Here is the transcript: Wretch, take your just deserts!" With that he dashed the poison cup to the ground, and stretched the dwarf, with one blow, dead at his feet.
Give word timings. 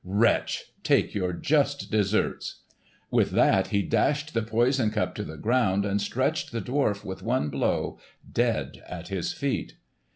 Wretch, 0.03 0.63
take 0.81 1.13
your 1.13 1.31
just 1.31 1.91
deserts!" 1.91 2.61
With 3.11 3.29
that 3.33 3.67
he 3.67 3.83
dashed 3.83 4.33
the 4.33 4.41
poison 4.41 4.89
cup 4.89 5.13
to 5.13 5.23
the 5.23 5.37
ground, 5.37 5.85
and 5.85 6.01
stretched 6.01 6.51
the 6.51 6.59
dwarf, 6.59 7.05
with 7.05 7.21
one 7.21 7.49
blow, 7.49 7.99
dead 8.33 8.81
at 8.87 9.09
his 9.09 9.31
feet. 9.31 9.75